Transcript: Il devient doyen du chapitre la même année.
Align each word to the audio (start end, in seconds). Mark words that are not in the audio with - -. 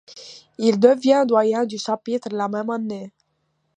Il 0.57 0.79
devient 0.79 1.25
doyen 1.27 1.67
du 1.67 1.77
chapitre 1.77 2.29
la 2.31 2.47
même 2.49 2.71
année. 2.71 3.13